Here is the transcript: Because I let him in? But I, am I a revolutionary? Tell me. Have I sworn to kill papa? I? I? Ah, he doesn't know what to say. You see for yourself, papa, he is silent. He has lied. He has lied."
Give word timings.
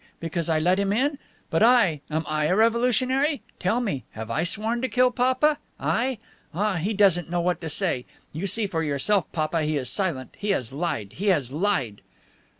Because 0.19 0.49
I 0.49 0.57
let 0.57 0.79
him 0.79 0.91
in? 0.91 1.19
But 1.51 1.61
I, 1.61 2.01
am 2.09 2.25
I 2.27 2.45
a 2.45 2.55
revolutionary? 2.55 3.43
Tell 3.59 3.79
me. 3.79 4.03
Have 4.13 4.31
I 4.31 4.41
sworn 4.43 4.81
to 4.81 4.89
kill 4.89 5.11
papa? 5.11 5.59
I? 5.79 6.17
I? 6.17 6.17
Ah, 6.55 6.75
he 6.77 6.91
doesn't 6.91 7.29
know 7.29 7.39
what 7.39 7.61
to 7.61 7.69
say. 7.69 8.07
You 8.33 8.47
see 8.47 8.65
for 8.65 8.81
yourself, 8.81 9.31
papa, 9.31 9.61
he 9.61 9.75
is 9.77 9.91
silent. 9.91 10.33
He 10.39 10.49
has 10.49 10.73
lied. 10.73 11.13
He 11.17 11.27
has 11.27 11.51
lied." 11.51 12.01